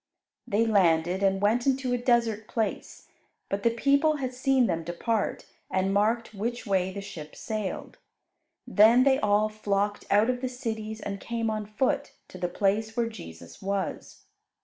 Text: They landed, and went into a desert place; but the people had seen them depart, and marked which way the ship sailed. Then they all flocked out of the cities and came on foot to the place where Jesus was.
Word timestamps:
They 0.47 0.65
landed, 0.65 1.21
and 1.21 1.39
went 1.43 1.67
into 1.67 1.93
a 1.93 1.97
desert 1.99 2.47
place; 2.47 3.07
but 3.49 3.61
the 3.61 3.69
people 3.69 4.15
had 4.15 4.33
seen 4.33 4.65
them 4.65 4.83
depart, 4.83 5.45
and 5.69 5.93
marked 5.93 6.33
which 6.33 6.65
way 6.65 6.91
the 6.91 7.01
ship 7.01 7.35
sailed. 7.35 7.99
Then 8.65 9.03
they 9.03 9.19
all 9.19 9.47
flocked 9.47 10.05
out 10.09 10.27
of 10.31 10.41
the 10.41 10.49
cities 10.49 11.01
and 11.01 11.19
came 11.19 11.51
on 11.51 11.67
foot 11.67 12.13
to 12.29 12.39
the 12.39 12.49
place 12.49 12.97
where 12.97 13.07
Jesus 13.09 13.61
was. 13.61 14.23